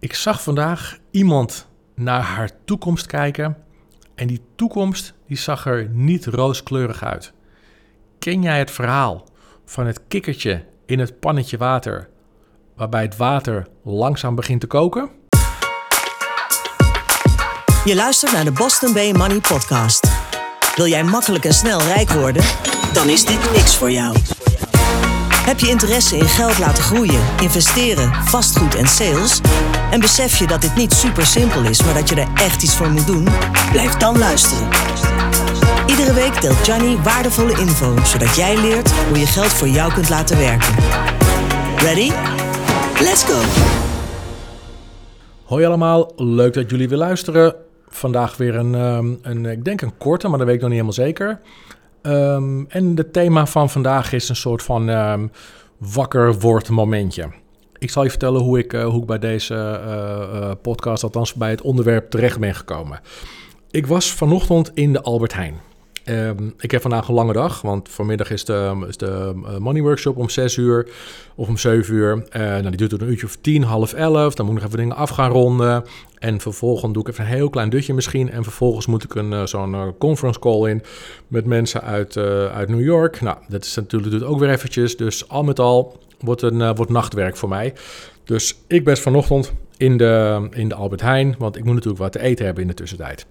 Ik 0.00 0.14
zag 0.14 0.42
vandaag 0.42 0.98
iemand 1.10 1.68
naar 1.94 2.20
haar 2.20 2.50
toekomst 2.64 3.06
kijken 3.06 3.56
en 4.14 4.26
die 4.26 4.40
toekomst 4.56 5.14
die 5.26 5.36
zag 5.36 5.66
er 5.66 5.88
niet 5.92 6.26
rooskleurig 6.26 7.04
uit. 7.04 7.32
Ken 8.18 8.42
jij 8.42 8.58
het 8.58 8.70
verhaal 8.70 9.28
van 9.64 9.86
het 9.86 10.00
kikkertje 10.08 10.64
in 10.86 10.98
het 10.98 11.20
pannetje 11.20 11.56
water, 11.56 12.08
waarbij 12.76 13.02
het 13.02 13.16
water 13.16 13.66
langzaam 13.82 14.34
begint 14.34 14.60
te 14.60 14.66
koken? 14.66 15.10
Je 17.84 17.94
luistert 17.94 18.32
naar 18.32 18.44
de 18.44 18.52
Boston 18.52 18.92
Bay 18.92 19.12
Money 19.12 19.40
Podcast. 19.40 20.08
Wil 20.74 20.86
jij 20.86 21.04
makkelijk 21.04 21.44
en 21.44 21.54
snel 21.54 21.80
rijk 21.80 22.10
worden? 22.10 22.44
Dan 22.92 23.08
is 23.08 23.24
dit 23.24 23.50
niks 23.52 23.76
voor 23.76 23.90
jou. 23.90 24.16
Heb 25.48 25.60
je 25.60 25.68
interesse 25.68 26.16
in 26.16 26.28
geld 26.28 26.58
laten 26.58 26.82
groeien, 26.82 27.20
investeren, 27.40 28.14
vastgoed 28.14 28.74
en 28.74 28.86
sales? 28.86 29.40
En 29.90 30.00
besef 30.00 30.38
je 30.38 30.46
dat 30.46 30.60
dit 30.60 30.74
niet 30.74 30.92
super 30.92 31.26
simpel 31.26 31.64
is, 31.64 31.84
maar 31.84 31.94
dat 31.94 32.08
je 32.08 32.14
er 32.14 32.28
echt 32.34 32.62
iets 32.62 32.76
voor 32.76 32.90
moet 32.90 33.06
doen? 33.06 33.28
Blijf 33.72 33.96
dan 33.96 34.18
luisteren. 34.18 34.68
Iedere 35.86 36.12
week 36.12 36.40
deelt 36.40 36.66
Johnny 36.66 36.96
waardevolle 36.96 37.58
info, 37.58 37.96
zodat 38.04 38.36
jij 38.36 38.56
leert 38.60 38.90
hoe 38.90 39.18
je 39.18 39.26
geld 39.26 39.46
voor 39.46 39.68
jou 39.68 39.92
kunt 39.92 40.08
laten 40.08 40.38
werken. 40.38 40.74
Ready? 41.76 42.10
Let's 43.00 43.24
go! 43.24 43.40
Hoi 45.44 45.64
allemaal, 45.64 46.12
leuk 46.16 46.54
dat 46.54 46.70
jullie 46.70 46.88
weer 46.88 46.98
luisteren. 46.98 47.54
Vandaag 47.88 48.36
weer 48.36 48.54
een, 48.54 48.74
ehm, 48.74 49.14
een 49.22 49.46
ik 49.46 49.64
denk 49.64 49.80
een 49.80 49.96
korte, 49.98 50.28
maar 50.28 50.38
dat 50.38 50.46
weet 50.46 50.56
ik 50.56 50.62
nog 50.62 50.70
niet 50.70 50.80
helemaal 50.80 51.06
zeker. 51.06 51.40
Um, 52.02 52.66
en 52.68 52.96
het 52.96 53.12
thema 53.12 53.46
van 53.46 53.70
vandaag 53.70 54.12
is 54.12 54.28
een 54.28 54.36
soort 54.36 54.62
van 54.62 54.88
um, 54.88 55.30
wakker 55.78 56.38
word 56.38 56.68
momentje. 56.68 57.28
Ik 57.78 57.90
zal 57.90 58.02
je 58.02 58.10
vertellen 58.10 58.40
hoe 58.40 58.58
ik, 58.58 58.72
uh, 58.72 58.84
hoe 58.84 59.00
ik 59.00 59.06
bij 59.06 59.18
deze 59.18 59.54
uh, 59.54 60.40
uh, 60.40 60.50
podcast, 60.62 61.02
althans 61.02 61.34
bij 61.34 61.50
het 61.50 61.60
onderwerp, 61.60 62.10
terecht 62.10 62.38
ben 62.38 62.54
gekomen. 62.54 63.00
Ik 63.70 63.86
was 63.86 64.12
vanochtend 64.12 64.70
in 64.74 64.92
de 64.92 65.02
Albert 65.02 65.34
Heijn. 65.34 65.60
Um, 66.10 66.54
ik 66.58 66.70
heb 66.70 66.80
vandaag 66.80 67.08
een 67.08 67.14
lange 67.14 67.32
dag, 67.32 67.62
want 67.62 67.88
vanmiddag 67.88 68.30
is 68.30 68.44
de, 68.44 68.84
is 68.88 68.96
de 68.96 69.32
money 69.58 69.82
workshop 69.82 70.16
om 70.16 70.28
6 70.28 70.56
uur 70.56 70.88
of 71.34 71.48
om 71.48 71.56
7 71.56 71.94
uur. 71.94 72.16
Uh, 72.16 72.42
nou, 72.42 72.62
die 72.62 72.76
duurt 72.76 72.90
tot 72.90 73.00
een 73.00 73.08
uurtje 73.08 73.26
of 73.26 73.36
10, 73.40 73.62
half 73.62 73.92
11. 73.92 74.34
Dan 74.34 74.46
moet 74.46 74.54
ik 74.54 74.60
nog 74.60 74.70
even 74.70 74.82
dingen 74.82 74.96
af 74.96 75.10
gaan 75.10 75.30
ronden. 75.30 75.84
En 76.18 76.40
vervolgens 76.40 76.92
doe 76.92 77.02
ik 77.02 77.08
even 77.08 77.24
een 77.24 77.30
heel 77.30 77.50
klein 77.50 77.70
dutje 77.70 77.94
misschien. 77.94 78.30
En 78.30 78.42
vervolgens 78.42 78.86
moet 78.86 79.04
ik 79.04 79.14
een, 79.14 79.32
uh, 79.32 79.46
zo'n 79.46 79.94
conference 79.98 80.40
call 80.40 80.70
in 80.70 80.82
met 81.28 81.44
mensen 81.44 81.82
uit, 81.82 82.16
uit 82.52 82.68
New 82.68 82.84
York. 82.84 83.20
Nou, 83.20 83.36
dat 83.48 83.64
is 83.64 83.74
natuurlijk 83.74 84.12
doet 84.12 84.24
ook 84.24 84.38
weer 84.38 84.50
eventjes. 84.50 84.96
Dus 84.96 85.28
al 85.28 85.44
met 85.44 85.58
al 85.58 85.98
wordt 86.20 86.42
een 86.42 86.74
wordt 86.74 86.92
nachtwerk 86.92 87.36
voor 87.36 87.48
mij. 87.48 87.74
Dus 88.24 88.58
ik 88.66 88.84
ben 88.84 88.96
vanochtend 88.96 89.52
in 89.76 89.96
de, 89.96 90.46
in 90.50 90.68
de 90.68 90.74
Albert 90.74 91.00
Heijn, 91.00 91.34
want 91.38 91.56
ik 91.56 91.64
moet 91.64 91.74
natuurlijk 91.74 92.02
wat 92.02 92.12
te 92.12 92.20
eten 92.20 92.44
hebben 92.44 92.62
in 92.62 92.68
de 92.68 92.74
tussentijd. 92.74 93.26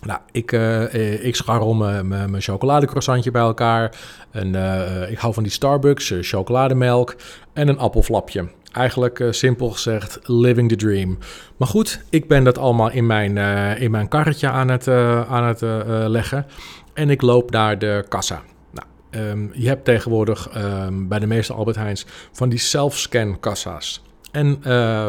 Nou, 0.00 0.20
ik, 0.32 0.52
uh, 0.52 1.24
ik 1.24 1.36
scharrel 1.36 1.74
mijn 2.04 2.40
chocoladecroissantje 2.40 3.30
bij 3.30 3.42
elkaar. 3.42 3.96
En, 4.30 4.54
uh, 4.54 5.10
ik 5.10 5.18
hou 5.18 5.34
van 5.34 5.42
die 5.42 5.52
Starbucks, 5.52 6.12
chocolademelk 6.20 7.16
en 7.52 7.68
een 7.68 7.78
appelflapje. 7.78 8.48
Eigenlijk 8.72 9.24
simpel 9.30 9.70
gezegd, 9.70 10.18
living 10.22 10.68
the 10.68 10.76
dream. 10.76 11.18
Maar 11.56 11.68
goed, 11.68 12.04
ik 12.10 12.28
ben 12.28 12.44
dat 12.44 12.58
allemaal 12.58 12.90
in 12.90 13.06
mijn, 13.06 13.36
in 13.78 13.90
mijn 13.90 14.08
karretje 14.08 14.48
aan 14.48 14.68
het, 14.68 14.88
aan 15.28 15.44
het 15.44 15.60
leggen. 16.08 16.46
En 16.94 17.10
ik 17.10 17.22
loop 17.22 17.50
naar 17.50 17.78
de 17.78 18.04
kassa. 18.08 18.42
Nou, 18.70 18.86
um, 19.28 19.50
je 19.54 19.68
hebt 19.68 19.84
tegenwoordig 19.84 20.56
um, 20.56 21.08
bij 21.08 21.18
de 21.18 21.26
meeste 21.26 21.52
Albert 21.52 21.76
Heijns 21.76 22.06
van 22.32 22.48
die 22.48 22.58
self-scan 22.58 23.40
kassa's. 23.40 24.02
En 24.30 24.62
uh, 24.66 25.06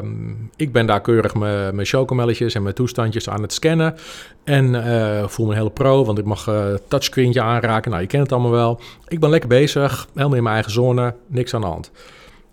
ik 0.55 0.71
ben 0.71 0.85
daar 0.85 1.01
keurig 1.01 1.35
mijn 1.35 1.85
chocomelletjes 1.85 2.55
en 2.55 2.63
mijn 2.63 2.75
toestandjes 2.75 3.29
aan 3.29 3.41
het 3.41 3.53
scannen. 3.53 3.95
En 4.43 4.73
uh, 4.73 5.27
voel 5.27 5.47
me 5.47 5.55
hele 5.55 5.69
pro, 5.69 6.05
want 6.05 6.17
ik 6.17 6.25
mag 6.25 6.47
uh, 6.47 6.65
touchscreentje 6.87 7.41
aanraken. 7.41 7.91
Nou, 7.91 8.03
je 8.03 8.07
kent 8.07 8.23
het 8.23 8.31
allemaal 8.31 8.51
wel. 8.51 8.79
Ik 9.07 9.19
ben 9.19 9.29
lekker 9.29 9.49
bezig, 9.49 10.07
helemaal 10.13 10.37
in 10.37 10.43
mijn 10.43 10.55
eigen 10.55 10.71
zone, 10.71 11.15
niks 11.27 11.53
aan 11.53 11.61
de 11.61 11.67
hand. 11.67 11.91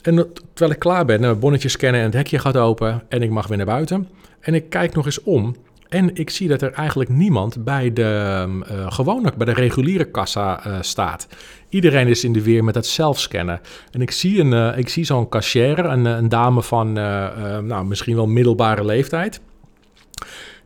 En 0.03 0.33
terwijl 0.49 0.71
ik 0.71 0.79
klaar 0.79 1.05
ben, 1.05 1.21
mijn 1.21 1.39
bonnetje 1.39 1.69
scannen 1.69 2.01
en 2.01 2.07
het 2.07 2.15
hekje 2.15 2.39
gaat 2.39 2.57
open 2.57 3.03
en 3.09 3.23
ik 3.23 3.31
mag 3.31 3.47
weer 3.47 3.57
naar 3.57 3.67
buiten. 3.67 4.09
En 4.41 4.55
ik 4.55 4.71
kijk 4.71 4.95
nog 4.95 5.05
eens 5.05 5.23
om 5.23 5.57
en 5.89 6.15
ik 6.15 6.31
zie 6.31 6.49
dat 6.49 6.63
er 6.63 6.73
eigenlijk 6.73 7.11
niemand 7.11 7.65
bij 7.65 7.93
de 7.93 8.45
uh, 8.71 8.93
gewone, 8.93 9.33
bij 9.37 9.47
de 9.47 9.53
reguliere 9.53 10.05
kassa 10.05 10.67
uh, 10.67 10.79
staat. 10.81 11.29
Iedereen 11.69 12.09
is 12.09 12.25
in 12.25 12.33
de 12.33 12.43
weer 12.43 12.65
met 12.65 12.75
het 12.75 12.87
zelfscannen. 12.87 13.61
En 13.91 14.01
ik 14.01 14.11
zie, 14.11 14.41
een, 14.41 14.53
uh, 14.53 14.79
ik 14.79 14.89
zie 14.89 15.05
zo'n 15.05 15.29
cashier, 15.29 15.79
een, 15.79 16.05
een, 16.05 16.29
dame 16.29 16.63
van 16.63 16.93
nou, 16.93 17.85
misschien 17.85 18.17
wel 18.17 18.27
middelbare 18.27 18.85
leeftijd. 18.85 19.41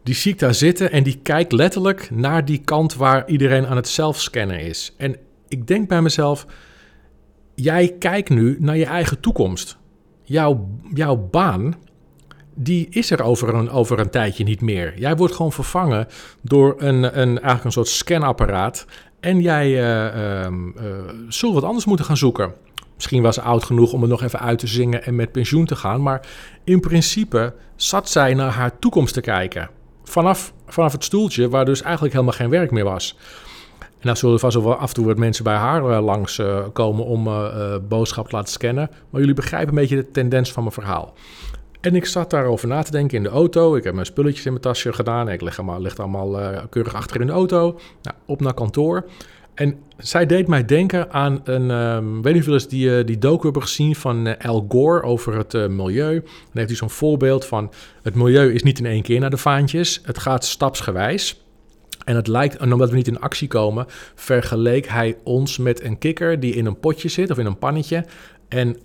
Die 0.03 0.15
zie 0.15 0.33
ik 0.33 0.39
daar 0.39 0.55
zitten 0.55 0.93
en 0.93 1.03
die 1.03 1.19
kijkt 1.23 1.53
letterlijk 1.53 2.11
naar 2.11 2.45
die 2.45 2.59
kant 2.59 2.95
waar 2.95 3.29
iedereen 3.29 3.67
aan 3.67 3.77
het 3.77 3.89
zelfscannen 3.89 4.61
is. 4.61 4.95
En 4.97 5.17
ik 5.49 5.67
denk 5.67 5.89
bij 5.89 6.03
mezelf, 6.03 6.47
jij 7.55 7.95
kijkt 7.99 8.29
nu 8.29 8.57
naar 8.61 8.77
je 8.77 8.87
eigen 8.87 9.21
toekomst. 9.21 9.77
Jouw, 10.23 10.69
jouw 10.95 11.17
baan 11.17 11.75
die 12.55 12.87
is 12.91 13.11
er 13.11 13.23
over 13.23 13.55
een, 13.55 13.71
over 13.71 13.99
een 13.99 14.11
tijdje 14.11 14.45
niet 14.45 14.61
meer. 14.61 14.99
Jij 14.99 15.17
wordt 15.17 15.35
gewoon 15.35 15.53
vervangen 15.53 16.09
door 16.41 16.75
een, 16.79 17.03
een, 17.03 17.29
eigenlijk 17.29 17.65
een 17.65 17.73
soort 17.73 17.89
scanapparaat. 17.89 18.87
En 19.21 19.41
jij 19.41 19.71
uh, 20.43 20.53
zult 21.29 21.55
wat 21.55 21.65
anders 21.65 21.85
moeten 21.85 22.07
gaan 22.07 22.17
zoeken. 22.17 22.53
Misschien 22.95 23.23
was 23.23 23.35
ze 23.35 23.41
oud 23.41 23.65
genoeg 23.65 23.93
om 23.93 24.01
het 24.01 24.11
nog 24.11 24.23
even 24.23 24.41
uit 24.41 24.59
te 24.59 24.67
zingen 24.67 25.05
en 25.05 25.17
met 25.17 25.33
pensioen 25.33 25.65
te 25.65 25.77
gaan. 25.77 26.03
Maar 26.03 26.27
in 26.65 26.81
principe 26.81 27.55
zat 27.77 28.11
zij 28.11 28.35
naar 28.35 28.51
haar 28.51 28.79
toekomst 28.79 29.15
te 29.15 29.21
kijken. 29.21 29.71
Vanaf, 30.05 30.53
vanaf 30.67 30.93
het 30.93 31.05
stoeltje 31.05 31.49
waar 31.49 31.65
dus 31.65 31.83
eigenlijk 31.83 32.15
helemaal 32.15 32.37
geen 32.37 32.51
werk 32.51 32.71
meer 32.71 32.85
was. 32.85 33.17
En 33.81 34.09
dan 34.09 34.17
zullen 34.17 34.39
vast 34.39 34.57
wel 34.57 34.75
af 34.75 34.89
en 34.89 34.95
toe 34.95 35.07
wat 35.07 35.19
mensen 35.19 35.45
bij 35.45 35.57
haar 35.57 35.83
uh, 35.83 36.05
langs 36.05 36.43
komen 36.73 37.05
om 37.05 37.25
boodschap 37.89 38.29
te 38.29 38.37
laten 38.37 38.53
scannen. 38.53 38.91
Maar 39.11 39.21
jullie 39.21 39.37
begrijpen 39.37 39.69
een 39.69 39.81
beetje 39.81 39.97
de 39.97 40.11
tendens 40.11 40.53
van 40.53 40.63
mijn 40.63 40.75
verhaal. 40.75 41.15
En 41.83 41.95
ik 41.95 42.07
zat 42.07 42.31
daarover 42.31 42.69
na 42.69 42.83
te 42.83 42.91
denken 42.91 43.17
in 43.17 43.23
de 43.23 43.29
auto. 43.29 43.77
Ik 43.77 43.85
heb 43.85 43.95
mijn 43.95 44.07
spulletjes 44.07 44.45
in 44.45 44.51
mijn 44.51 44.63
tasje 44.63 44.93
gedaan. 44.93 45.29
Ik 45.29 45.41
leg, 45.41 45.59
allemaal, 45.59 45.81
leg 45.81 45.99
allemaal 45.99 46.41
uh, 46.41 46.63
keurig 46.71 46.95
achter 46.95 47.21
in 47.21 47.27
de 47.27 47.33
auto. 47.33 47.81
Nou, 48.03 48.17
op 48.27 48.41
naar 48.41 48.55
kantoor. 48.55 49.05
En 49.55 49.79
zij 49.97 50.27
deed 50.27 50.49
mij 50.49 50.65
denken 50.65 51.13
aan 51.13 51.41
een, 51.45 51.71
um, 51.71 52.23
weet 52.23 52.35
niet 52.35 52.43
of 52.43 52.49
jullie 52.49 52.69
die, 52.69 52.99
uh, 52.99 53.07
die 53.07 53.19
docu 53.19 53.43
hebben 53.43 53.63
gezien 53.63 53.95
van 53.95 54.27
uh, 54.27 54.35
Al 54.39 54.67
Gore 54.69 55.03
over 55.03 55.37
het 55.37 55.53
milieu. 55.53 56.21
Dan 56.21 56.53
heeft 56.53 56.69
hij 56.69 56.77
zo'n 56.77 56.91
voorbeeld 56.91 57.47
van 57.47 57.73
het 58.03 58.15
milieu 58.15 58.53
is 58.53 58.63
niet 58.63 58.79
in 58.79 58.87
één 58.87 59.03
keer 59.03 59.21
naar 59.21 59.31
de 59.31 59.37
vaantjes. 59.37 60.01
Het 60.05 60.19
gaat 60.19 60.45
stapsgewijs. 60.45 61.45
En 62.05 62.17
het 62.17 62.27
lijkt, 62.27 62.61
omdat 62.61 62.91
we 62.91 62.97
niet 62.97 63.09
in 63.09 63.21
actie 63.21 63.49
komen, 63.49 63.87
vergeleek 64.15 64.89
hij 64.89 65.17
ons 65.25 65.59
met 65.59 65.83
een 65.83 65.99
kikker 65.99 66.41
die 66.41 66.55
in 66.55 66.67
een 66.67 66.81
potje 66.81 67.09
zit 67.09 67.31
of 67.31 67.39
in 67.39 67.47
een 67.47 67.59
pannetje. 67.59 68.05
En 68.49 68.77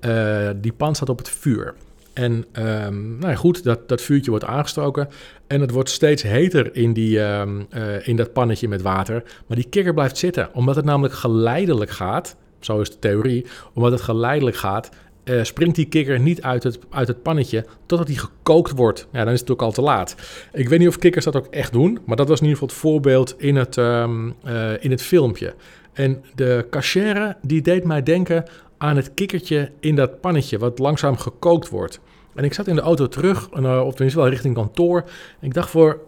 die 0.62 0.74
pan 0.74 0.96
staat 0.96 1.10
op 1.10 1.18
het 1.18 1.30
vuur. 1.30 1.76
En 2.18 2.46
um, 2.54 3.18
nou 3.18 3.32
ja, 3.32 3.36
goed, 3.36 3.64
dat, 3.64 3.90
dat 3.90 4.02
vuurtje 4.02 4.30
wordt 4.30 4.46
aangestoken. 4.46 5.08
En 5.48 5.62
het 5.62 5.72
wordt 5.72 5.90
steeds 5.90 6.24
heter 6.24 6.76
in, 6.76 6.94
die, 6.94 7.20
um, 7.20 7.68
uh, 7.76 8.08
in 8.08 8.16
dat 8.16 8.34
pannetje 8.34 8.68
met 8.68 8.82
water. 8.82 9.24
Maar 9.48 9.58
die 9.58 9.70
kikker 9.70 9.94
blijft 9.94 10.18
zitten. 10.18 10.50
Omdat 10.54 10.76
het 10.76 10.86
namelijk 10.86 11.14
geleidelijk 11.14 11.92
gaat. 11.92 12.36
Zo 12.60 12.80
is 12.80 12.90
de 12.90 13.00
theorie. 13.00 13.46
Omdat 13.74 13.92
het 13.92 14.02
geleidelijk 14.02 14.58
gaat. 14.58 14.90
Uh, 15.24 15.44
springt 15.44 15.76
die 15.76 15.86
kikker 15.86 16.20
niet 16.20 16.42
uit 16.42 16.64
het, 16.64 16.80
uit 16.90 17.08
het 17.08 17.22
pannetje 17.22 17.66
totdat 17.86 18.08
hij 18.08 18.18
gekookt 18.18 18.72
wordt. 18.72 19.08
Ja, 19.12 19.24
dan 19.24 19.34
is 19.34 19.40
het 19.40 19.52
ook 19.52 19.62
al 19.62 19.72
te 19.72 19.82
laat. 19.82 20.16
Ik 20.54 20.70
weet 20.70 20.80
niet 20.80 20.88
of 20.88 20.98
kikkers 20.98 21.26
dat 21.26 21.36
ook 21.36 21.48
echt 21.48 21.72
doen, 21.72 22.00
maar 22.06 22.16
dat 22.16 22.28
was 22.28 22.40
in 22.40 22.46
ieder 22.46 22.60
geval 22.60 22.76
het 22.76 22.86
voorbeeld 22.86 23.36
in 23.38 23.56
het, 23.56 23.78
um, 23.78 24.36
uh, 24.46 24.84
in 24.84 24.92
het 24.92 25.02
filmpje. 25.02 25.54
En 25.94 26.24
de 26.36 26.68
cachère 26.70 27.36
die 27.42 27.62
deed 27.62 27.84
mij 27.84 28.04
denken 28.04 28.46
aan 28.78 28.96
het 28.96 29.14
kikkertje 29.14 29.72
in 29.80 29.96
dat 29.96 30.22
pannetje 30.22 30.58
wat 30.58 30.80
langzaam 30.80 31.18
gekookt 31.18 31.70
wordt. 31.70 32.00
En 32.36 32.44
ik 32.44 32.54
zat 32.54 32.68
in 32.68 32.76
de 32.76 32.82
auto 32.82 33.08
terug, 33.08 33.50
uh, 33.54 33.82
of 33.86 33.94
tenminste 33.94 34.20
wel 34.20 34.30
richting 34.30 34.56
kantoor. 34.56 35.04
En 35.40 35.48
ik 35.48 35.54
dacht 35.54 35.70
voor, 35.70 36.00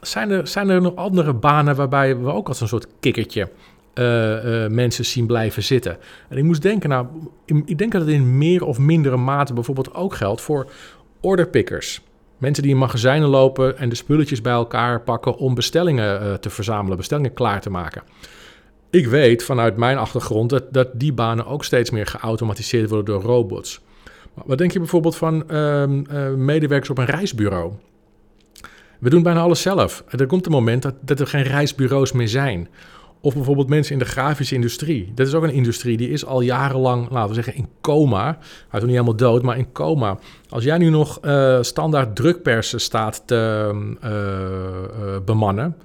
zijn 0.00 0.30
er, 0.30 0.46
zijn 0.46 0.68
er 0.68 0.80
nog 0.80 0.96
andere 0.96 1.32
banen 1.32 1.76
waarbij 1.76 2.18
we 2.18 2.32
ook 2.32 2.48
als 2.48 2.60
een 2.60 2.68
soort 2.68 2.86
kikkertje 3.00 3.50
uh, 3.94 4.44
uh, 4.44 4.70
mensen 4.70 5.04
zien 5.04 5.26
blijven 5.26 5.62
zitten? 5.62 5.98
En 6.28 6.36
ik 6.36 6.44
moest 6.44 6.62
denken, 6.62 6.88
nou, 6.88 7.06
ik 7.44 7.78
denk 7.78 7.92
dat 7.92 8.00
het 8.00 8.10
in 8.10 8.38
meer 8.38 8.64
of 8.64 8.78
mindere 8.78 9.16
mate 9.16 9.52
bijvoorbeeld 9.52 9.94
ook 9.94 10.14
geldt 10.14 10.40
voor 10.40 10.70
orderpickers. 11.20 12.00
Mensen 12.38 12.62
die 12.62 12.72
in 12.72 12.78
magazijnen 12.78 13.28
lopen 13.28 13.78
en 13.78 13.88
de 13.88 13.94
spulletjes 13.94 14.40
bij 14.40 14.52
elkaar 14.52 15.00
pakken 15.00 15.36
om 15.36 15.54
bestellingen 15.54 16.40
te 16.40 16.50
verzamelen, 16.50 16.96
bestellingen 16.96 17.34
klaar 17.34 17.60
te 17.60 17.70
maken. 17.70 18.02
Ik 18.90 19.06
weet 19.06 19.44
vanuit 19.44 19.76
mijn 19.76 19.98
achtergrond 19.98 20.50
dat, 20.50 20.72
dat 20.72 20.88
die 20.94 21.12
banen 21.12 21.46
ook 21.46 21.64
steeds 21.64 21.90
meer 21.90 22.06
geautomatiseerd 22.06 22.88
worden 22.88 23.14
door 23.14 23.22
robots. 23.22 23.80
Wat 24.44 24.58
denk 24.58 24.72
je 24.72 24.78
bijvoorbeeld 24.78 25.16
van 25.16 25.44
uh, 25.50 25.82
uh, 25.82 26.34
medewerkers 26.34 26.90
op 26.90 26.98
een 26.98 27.04
reisbureau? 27.04 27.72
We 28.98 29.10
doen 29.10 29.22
bijna 29.22 29.40
alles 29.40 29.62
zelf. 29.62 30.04
Er 30.08 30.26
komt 30.26 30.46
een 30.46 30.52
moment 30.52 30.82
dat, 31.02 31.20
er 31.20 31.26
geen 31.26 31.42
reisbureaus 31.42 32.12
meer 32.12 32.28
zijn. 32.28 32.68
Of 33.20 33.34
bijvoorbeeld 33.34 33.68
mensen 33.68 33.92
in 33.92 33.98
de 33.98 34.04
grafische 34.04 34.54
industrie. 34.54 35.12
Dat 35.14 35.26
is 35.26 35.34
ook 35.34 35.42
een 35.42 35.50
industrie 35.50 35.96
die 35.96 36.10
is 36.10 36.24
al 36.24 36.40
jarenlang, 36.40 37.10
laten 37.10 37.28
we 37.28 37.34
zeggen, 37.34 37.54
in 37.54 37.68
coma. 37.80 38.24
Hij 38.24 38.36
is 38.40 38.70
nog 38.70 38.82
niet 38.82 38.90
helemaal 38.90 39.16
dood, 39.16 39.42
maar 39.42 39.58
in 39.58 39.72
coma. 39.72 40.18
Als 40.48 40.64
jij 40.64 40.78
nu 40.78 40.88
nog 40.88 41.18
uh, 41.22 41.58
standaard 41.62 42.16
drukpersen 42.16 42.80
staat 42.80 43.22
te 43.26 43.70
uh, 44.04 44.10
uh, 44.10 45.16
bemannen, 45.24 45.76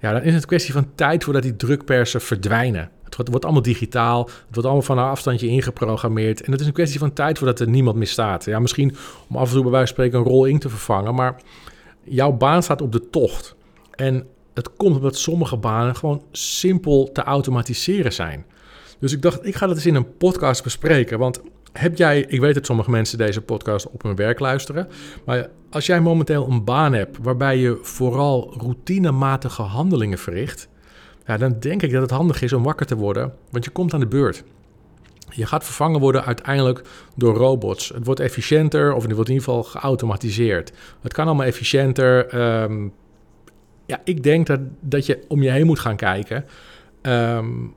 ja, 0.00 0.12
dan 0.12 0.22
is 0.22 0.32
het 0.32 0.42
een 0.42 0.48
kwestie 0.48 0.72
van 0.72 0.94
tijd 0.94 1.24
voordat 1.24 1.42
die 1.42 1.56
drukpersen 1.56 2.20
verdwijnen. 2.20 2.90
Het 3.04 3.16
wordt, 3.16 3.30
wordt, 3.30 3.44
allemaal 3.44 3.62
digitaal, 3.62 4.24
het 4.24 4.34
wordt 4.50 4.64
allemaal 4.64 4.82
van 4.82 4.98
een 4.98 5.04
afstandje 5.04 5.46
ingeprogrammeerd. 5.46 6.42
En 6.42 6.52
het 6.52 6.60
is 6.60 6.66
een 6.66 6.72
kwestie 6.72 6.98
van 6.98 7.12
tijd 7.12 7.38
voordat 7.38 7.60
er 7.60 7.68
niemand 7.68 7.96
meer 7.96 8.06
staat. 8.06 8.44
Ja, 8.44 8.58
misschien 8.58 8.96
om 9.28 9.36
af 9.36 9.48
en 9.48 9.54
toe 9.54 9.62
bij 9.62 9.70
wijze 9.70 9.94
van 9.94 10.04
spreken 10.04 10.18
een 10.18 10.32
rol 10.32 10.44
in 10.44 10.58
te 10.58 10.68
vervangen, 10.68 11.14
maar 11.14 11.40
jouw 12.04 12.32
baan 12.32 12.62
staat 12.62 12.82
op 12.82 12.92
de 12.92 13.10
tocht. 13.10 13.56
En 13.94 14.26
het 14.54 14.76
komt 14.76 14.96
omdat 14.96 15.16
sommige 15.16 15.56
banen 15.56 15.96
gewoon 15.96 16.22
simpel 16.32 17.10
te 17.12 17.22
automatiseren 17.22 18.12
zijn. 18.12 18.44
Dus 18.98 19.12
ik 19.12 19.22
dacht, 19.22 19.46
ik 19.46 19.54
ga 19.54 19.66
dat 19.66 19.76
eens 19.76 19.86
in 19.86 19.94
een 19.94 20.16
podcast 20.16 20.62
bespreken. 20.62 21.18
Want 21.18 21.40
heb 21.78 21.96
jij, 21.96 22.20
ik 22.20 22.40
weet 22.40 22.54
dat 22.54 22.66
sommige 22.66 22.90
mensen 22.90 23.18
deze 23.18 23.40
podcast 23.40 23.90
op 23.90 24.02
hun 24.02 24.16
werk 24.16 24.38
luisteren. 24.38 24.88
Maar 25.24 25.48
als 25.70 25.86
jij 25.86 26.00
momenteel 26.00 26.48
een 26.50 26.64
baan 26.64 26.92
hebt 26.92 27.18
waarbij 27.22 27.58
je 27.58 27.78
vooral 27.82 28.54
routinematige 28.58 29.62
handelingen 29.62 30.18
verricht. 30.18 30.68
Ja, 31.26 31.36
dan 31.36 31.56
denk 31.58 31.82
ik 31.82 31.92
dat 31.92 32.02
het 32.02 32.10
handig 32.10 32.42
is 32.42 32.52
om 32.52 32.62
wakker 32.62 32.86
te 32.86 32.96
worden, 32.96 33.32
want 33.50 33.64
je 33.64 33.70
komt 33.70 33.94
aan 33.94 34.00
de 34.00 34.06
beurt. 34.06 34.44
Je 35.30 35.46
gaat 35.46 35.64
vervangen 35.64 36.00
worden 36.00 36.24
uiteindelijk 36.24 36.82
door 37.14 37.36
robots. 37.36 37.88
Het 37.88 38.04
wordt 38.04 38.20
efficiënter, 38.20 38.92
of 38.92 39.02
het 39.02 39.12
wordt 39.12 39.28
in 39.28 39.34
ieder 39.34 39.48
geval 39.48 39.62
geautomatiseerd. 39.62 40.72
Het 41.00 41.12
kan 41.12 41.26
allemaal 41.26 41.46
efficiënter. 41.46 42.34
Um, 42.62 42.92
ja, 43.86 44.00
ik 44.04 44.22
denk 44.22 44.46
dat, 44.46 44.60
dat 44.80 45.06
je 45.06 45.24
om 45.28 45.42
je 45.42 45.50
heen 45.50 45.66
moet 45.66 45.78
gaan 45.78 45.96
kijken. 45.96 46.44
Um, 47.02 47.74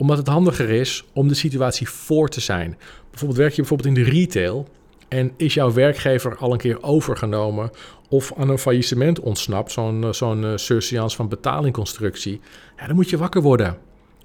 omdat 0.00 0.16
het 0.16 0.26
handiger 0.26 0.70
is 0.70 1.04
om 1.12 1.28
de 1.28 1.34
situatie 1.34 1.88
voor 1.88 2.28
te 2.28 2.40
zijn. 2.40 2.76
Bijvoorbeeld 3.10 3.40
werk 3.40 3.52
je 3.52 3.60
bijvoorbeeld 3.60 3.96
in 3.96 4.04
de 4.04 4.10
retail 4.10 4.68
en 5.08 5.32
is 5.36 5.54
jouw 5.54 5.72
werkgever 5.72 6.36
al 6.36 6.52
een 6.52 6.58
keer 6.58 6.82
overgenomen 6.82 7.70
of 8.08 8.32
aan 8.36 8.48
een 8.48 8.58
faillissement 8.58 9.20
ontsnapt, 9.20 9.72
zo'n 9.72 10.14
zo'n 10.14 10.42
uh, 10.42 10.52
surseance 10.54 11.16
van 11.16 11.28
betalingconstructie, 11.28 12.40
ja, 12.76 12.86
dan 12.86 12.96
moet 12.96 13.10
je 13.10 13.18
wakker 13.18 13.42
worden. 13.42 13.78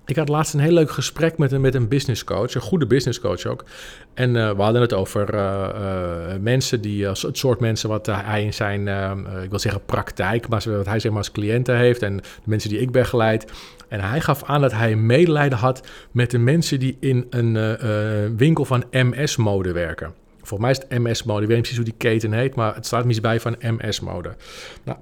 Ik 0.05 0.15
had 0.15 0.29
laatst 0.29 0.53
een 0.53 0.59
heel 0.59 0.71
leuk 0.71 0.91
gesprek 0.91 1.37
met 1.37 1.51
een, 1.51 1.61
met 1.61 1.75
een 1.75 1.87
business 1.87 2.23
coach, 2.23 2.55
een 2.55 2.61
goede 2.61 2.87
business 2.87 3.19
coach 3.19 3.45
ook. 3.45 3.63
En 4.13 4.35
uh, 4.35 4.51
we 4.51 4.61
hadden 4.61 4.81
het 4.81 4.93
over 4.93 5.33
uh, 5.33 5.39
uh, 5.39 6.41
mensen 6.41 6.81
die, 6.81 7.07
het 7.07 7.27
soort 7.31 7.59
mensen 7.59 7.89
wat 7.89 8.05
hij 8.05 8.43
in 8.43 8.53
zijn, 8.53 8.87
ik 9.43 9.49
wil 9.49 9.59
zeggen 9.59 9.85
praktijk, 9.85 10.47
maar 10.47 10.63
wat 10.65 10.85
hij 10.85 10.99
zeg 10.99 11.11
maar 11.11 11.19
als 11.19 11.31
cliënten 11.31 11.77
heeft 11.77 12.01
en 12.01 12.17
de 12.17 12.23
mensen 12.43 12.69
die 12.69 12.79
ik 12.79 12.91
begeleid. 12.91 13.51
En 13.87 13.99
hij 13.99 14.21
gaf 14.21 14.43
aan 14.43 14.61
dat 14.61 14.71
hij 14.71 14.95
medelijden 14.95 15.57
had 15.57 15.87
met 16.11 16.31
de 16.31 16.37
mensen 16.37 16.79
die 16.79 16.97
in 16.99 17.27
een 17.29 18.37
winkel 18.37 18.65
van 18.65 18.83
MS-mode 18.91 19.71
werken. 19.71 20.13
Volgens 20.37 20.59
mij 20.59 20.71
is 20.71 20.77
het 20.77 21.03
MS-mode, 21.03 21.41
ik 21.41 21.47
weet 21.47 21.57
niet 21.57 21.67
precies 21.67 21.77
hoe 21.77 21.85
die 21.85 22.09
keten 22.09 22.31
heet, 22.31 22.55
maar 22.55 22.75
het 22.75 22.85
staat 22.85 23.05
mis 23.05 23.21
bij 23.21 23.39
van 23.39 23.55
MS-mode. 23.59 24.35
Nou, 24.83 24.97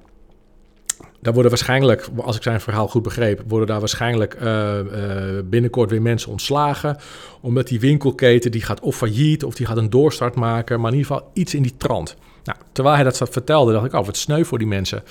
daar 1.24 1.34
worden 1.34 1.52
waarschijnlijk, 1.52 2.10
als 2.18 2.36
ik 2.36 2.44
zijn 2.44 2.62
verhaal 2.62 2.88
goed 2.88 3.04
begreep, 3.04 3.42
worden 3.48 3.68
daar 3.68 3.80
waarschijnlijk 3.80 4.38
uh, 4.42 4.80
uh, 4.80 5.40
binnenkort 5.46 5.90
weer 5.90 6.02
mensen 6.02 6.32
ontslagen. 6.32 6.98
Omdat 7.42 7.68
die 7.68 7.80
winkelketen 7.80 8.52
die 8.52 8.62
gaat 8.62 8.80
of 8.80 8.96
failliet 8.96 9.44
of 9.44 9.56
die 9.56 9.66
gaat 9.66 9.78
een 9.78 9.90
doorstart 9.90 10.36
maken. 10.36 10.82
Maar 10.82 10.92
in 10.92 10.98
ieder 10.98 11.12
geval 11.14 11.30
iets 11.34 11.54
in 11.54 11.62
die 11.62 11.78
trant. 11.78 12.16
Nou, 12.44 12.58
terwijl 12.72 12.96
hij 12.96 13.04
dat 13.04 13.18
vertelde, 13.30 13.72
dacht 13.72 13.86
ik, 13.86 13.94
oh 13.94 14.06
wat 14.06 14.18
sneu 14.18 14.44
voor 14.44 14.58
die 14.58 14.68
mensen. 14.68 15.04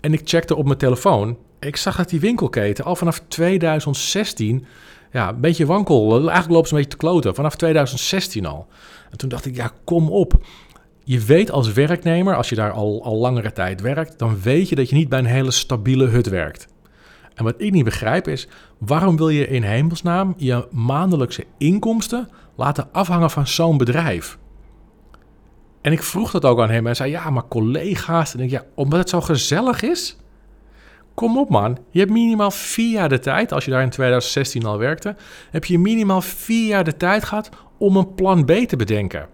En 0.00 0.12
ik 0.12 0.20
checkte 0.24 0.56
op 0.56 0.64
mijn 0.64 0.78
telefoon. 0.78 1.36
Ik 1.60 1.76
zag 1.76 1.96
dat 1.96 2.08
die 2.08 2.20
winkelketen 2.20 2.84
al 2.84 2.96
vanaf 2.96 3.22
2016 3.28 4.66
ja, 5.12 5.28
een 5.28 5.40
beetje 5.40 5.66
wankel. 5.66 6.12
Eigenlijk 6.12 6.48
loopt 6.48 6.68
ze 6.68 6.74
een 6.74 6.80
beetje 6.80 6.96
te 6.96 7.04
kloten. 7.04 7.34
Vanaf 7.34 7.56
2016 7.56 8.46
al. 8.46 8.66
En 9.10 9.18
toen 9.18 9.28
dacht 9.28 9.46
ik, 9.46 9.56
ja, 9.56 9.72
kom 9.84 10.10
op 10.10 10.40
je 11.08 11.20
weet 11.20 11.50
als 11.50 11.72
werknemer, 11.72 12.36
als 12.36 12.48
je 12.48 12.54
daar 12.54 12.70
al, 12.70 13.04
al 13.04 13.16
langere 13.16 13.52
tijd 13.52 13.80
werkt, 13.80 14.18
dan 14.18 14.40
weet 14.40 14.68
je 14.68 14.74
dat 14.74 14.88
je 14.88 14.96
niet 14.96 15.08
bij 15.08 15.18
een 15.18 15.24
hele 15.24 15.50
stabiele 15.50 16.06
hut 16.06 16.28
werkt. 16.28 16.68
En 17.34 17.44
wat 17.44 17.54
ik 17.58 17.72
niet 17.72 17.84
begrijp 17.84 18.28
is, 18.28 18.48
waarom 18.78 19.16
wil 19.16 19.28
je 19.28 19.46
in 19.46 19.62
hemelsnaam 19.62 20.34
je 20.36 20.68
maandelijkse 20.70 21.44
inkomsten 21.58 22.28
laten 22.56 22.88
afhangen 22.92 23.30
van 23.30 23.46
zo'n 23.46 23.78
bedrijf? 23.78 24.38
En 25.80 25.92
ik 25.92 26.02
vroeg 26.02 26.30
dat 26.30 26.44
ook 26.44 26.60
aan 26.60 26.70
hem 26.70 26.86
en 26.86 26.96
zei, 26.96 27.10
ja, 27.10 27.30
maar 27.30 27.48
collega's. 27.48 28.34
En 28.34 28.40
ik, 28.40 28.50
ja, 28.50 28.64
omdat 28.74 28.98
het 28.98 29.08
zo 29.08 29.20
gezellig 29.20 29.82
is? 29.82 30.16
Kom 31.14 31.38
op 31.38 31.48
man, 31.48 31.78
je 31.90 31.98
hebt 31.98 32.10
minimaal 32.10 32.50
vier 32.50 32.92
jaar 32.92 33.08
de 33.08 33.18
tijd, 33.18 33.52
als 33.52 33.64
je 33.64 33.70
daar 33.70 33.82
in 33.82 33.90
2016 33.90 34.64
al 34.64 34.78
werkte, 34.78 35.16
heb 35.50 35.64
je 35.64 35.78
minimaal 35.78 36.20
vier 36.20 36.68
jaar 36.68 36.84
de 36.84 36.96
tijd 36.96 37.24
gehad 37.24 37.48
om 37.78 37.96
een 37.96 38.14
plan 38.14 38.44
B 38.44 38.52
te 38.52 38.76
bedenken. 38.76 39.28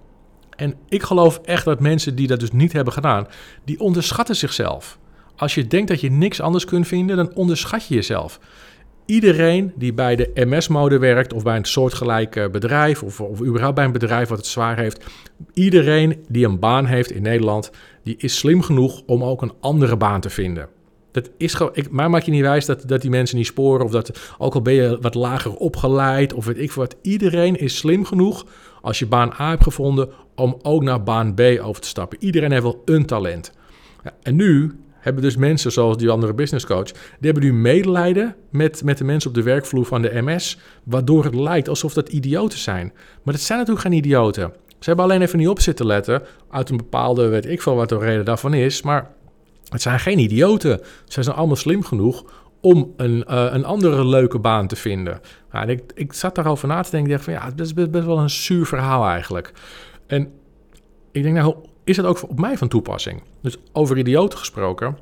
En 0.62 0.74
ik 0.88 1.02
geloof 1.02 1.40
echt 1.44 1.64
dat 1.64 1.80
mensen 1.80 2.14
die 2.14 2.26
dat 2.26 2.40
dus 2.40 2.52
niet 2.52 2.72
hebben 2.72 2.92
gedaan, 2.92 3.26
die 3.64 3.80
onderschatten 3.80 4.36
zichzelf. 4.36 4.98
Als 5.36 5.54
je 5.54 5.66
denkt 5.66 5.88
dat 5.88 6.00
je 6.00 6.10
niks 6.10 6.40
anders 6.40 6.64
kunt 6.64 6.86
vinden, 6.86 7.16
dan 7.16 7.34
onderschat 7.34 7.86
je 7.86 7.94
jezelf. 7.94 8.40
Iedereen 9.06 9.72
die 9.76 9.92
bij 9.92 10.16
de 10.16 10.30
MS-mode 10.34 10.98
werkt 10.98 11.32
of 11.32 11.42
bij 11.42 11.56
een 11.56 11.64
soortgelijk 11.64 12.48
bedrijf 12.52 13.02
of, 13.02 13.20
of 13.20 13.42
überhaupt 13.42 13.74
bij 13.74 13.84
een 13.84 13.92
bedrijf 13.92 14.28
wat 14.28 14.38
het 14.38 14.46
zwaar 14.46 14.78
heeft, 14.78 15.04
iedereen 15.52 16.24
die 16.28 16.46
een 16.46 16.58
baan 16.58 16.86
heeft 16.86 17.10
in 17.10 17.22
Nederland, 17.22 17.70
die 18.04 18.16
is 18.16 18.38
slim 18.38 18.62
genoeg 18.62 19.02
om 19.06 19.24
ook 19.24 19.42
een 19.42 19.52
andere 19.60 19.96
baan 19.96 20.20
te 20.20 20.30
vinden. 20.30 20.68
Dat 21.12 21.30
is 21.36 21.54
gewoon, 21.54 21.72
ik, 21.74 21.90
maar 21.90 22.10
maak 22.10 22.22
je 22.22 22.30
niet 22.30 22.40
wijs 22.40 22.66
dat, 22.66 22.88
dat 22.88 23.00
die 23.00 23.10
mensen 23.10 23.36
niet 23.36 23.46
sporen 23.46 23.84
of 23.84 23.90
dat, 23.90 24.34
ook 24.38 24.54
al 24.54 24.62
ben 24.62 24.74
je 24.74 24.98
wat 25.00 25.14
lager 25.14 25.54
opgeleid 25.54 26.32
of 26.32 26.44
weet 26.44 26.58
ik 26.58 26.72
wat, 26.72 26.96
iedereen 27.02 27.56
is 27.56 27.76
slim 27.76 28.04
genoeg 28.04 28.46
als 28.80 28.98
je 28.98 29.06
baan 29.06 29.32
A 29.40 29.48
hebt 29.48 29.62
gevonden 29.62 30.10
om 30.34 30.58
ook 30.62 30.82
naar 30.82 31.02
baan 31.02 31.34
B 31.34 31.40
over 31.62 31.82
te 31.82 31.88
stappen. 31.88 32.18
Iedereen 32.20 32.50
heeft 32.50 32.62
wel 32.62 32.82
een 32.84 33.06
talent. 33.06 33.52
Ja, 34.04 34.12
en 34.22 34.36
nu 34.36 34.76
hebben 35.02 35.22
dus 35.22 35.36
mensen 35.36 35.72
zoals 35.72 35.96
die 35.96 36.10
andere 36.10 36.34
business 36.34 36.66
coach, 36.66 36.90
die 36.92 37.30
hebben 37.30 37.42
nu 37.42 37.52
medelijden 37.52 38.36
met, 38.50 38.84
met 38.84 38.98
de 38.98 39.04
mensen 39.04 39.30
op 39.30 39.36
de 39.36 39.42
werkvloer 39.42 39.84
van 39.84 40.02
de 40.02 40.22
MS, 40.22 40.58
waardoor 40.84 41.24
het 41.24 41.34
lijkt 41.34 41.68
alsof 41.68 41.92
dat 41.92 42.08
idioten 42.08 42.58
zijn. 42.58 42.92
Maar 43.22 43.34
dat 43.34 43.42
zijn 43.42 43.58
natuurlijk 43.58 43.86
geen 43.86 43.96
idioten. 43.96 44.52
Ze 44.66 44.88
hebben 44.88 45.04
alleen 45.04 45.22
even 45.22 45.38
niet 45.38 45.48
op 45.48 45.60
zitten 45.60 45.86
letten, 45.86 46.22
uit 46.50 46.70
een 46.70 46.76
bepaalde, 46.76 47.28
weet 47.28 47.46
ik 47.46 47.62
veel 47.62 47.74
wat 47.74 47.88
de 47.88 47.98
reden 47.98 48.24
daarvan 48.24 48.54
is, 48.54 48.82
maar 48.82 49.10
het 49.72 49.82
zijn 49.82 50.00
geen 50.00 50.18
idioten. 50.18 50.80
Ze 51.04 51.22
zijn 51.22 51.36
allemaal 51.36 51.56
slim 51.56 51.84
genoeg 51.84 52.24
om 52.60 52.92
een, 52.96 53.24
uh, 53.30 53.46
een 53.50 53.64
andere 53.64 54.06
leuke 54.06 54.38
baan 54.38 54.66
te 54.66 54.76
vinden. 54.76 55.20
En 55.50 55.68
ik, 55.68 55.82
ik 55.94 56.12
zat 56.12 56.34
daarover 56.34 56.68
na 56.68 56.82
te 56.82 56.90
denken. 56.90 57.10
Ik 57.10 57.16
dacht 57.16 57.24
van 57.24 57.32
ja, 57.32 57.44
het 57.44 57.60
is 57.60 57.74
best, 57.74 58.04
wel 58.04 58.18
een 58.18 58.30
zuur 58.30 58.66
verhaal 58.66 59.06
eigenlijk. 59.06 59.52
En 60.06 60.32
ik 61.12 61.22
denk, 61.22 61.36
nou, 61.36 61.54
is 61.84 61.96
het 61.96 62.06
ook 62.06 62.22
op 62.28 62.40
mij 62.40 62.58
van 62.58 62.68
toepassing? 62.68 63.22
Dus 63.40 63.56
over 63.72 63.98
idioten 63.98 64.38
gesproken, 64.38 64.98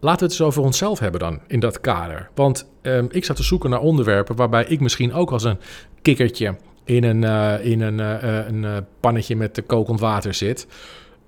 laten 0.00 0.26
we 0.26 0.32
het 0.32 0.32
eens 0.32 0.40
over 0.40 0.62
onszelf 0.62 0.98
hebben 0.98 1.20
dan 1.20 1.40
in 1.46 1.60
dat 1.60 1.80
kader. 1.80 2.30
Want 2.34 2.70
um, 2.82 3.06
ik 3.10 3.24
zat 3.24 3.36
te 3.36 3.42
zoeken 3.42 3.70
naar 3.70 3.80
onderwerpen 3.80 4.36
waarbij 4.36 4.64
ik 4.64 4.80
misschien 4.80 5.12
ook 5.12 5.30
als 5.30 5.44
een 5.44 5.58
kikkertje 6.02 6.56
in 6.84 7.04
een, 7.04 7.22
uh, 7.22 7.64
in 7.64 7.80
een, 7.80 7.98
uh, 7.98 8.46
een 8.46 8.86
pannetje 9.00 9.36
met 9.36 9.62
kokend 9.66 10.00
water 10.00 10.34
zit. 10.34 10.66